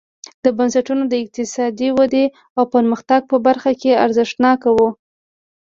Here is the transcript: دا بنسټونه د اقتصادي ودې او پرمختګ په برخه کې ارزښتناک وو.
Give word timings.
دا 0.43 0.49
بنسټونه 0.57 1.03
د 1.07 1.13
اقتصادي 1.23 1.89
ودې 1.97 2.25
او 2.57 2.63
پرمختګ 2.75 3.21
په 3.31 3.37
برخه 3.45 3.71
کې 3.81 3.99
ارزښتناک 4.05 4.59
وو. 4.75 4.89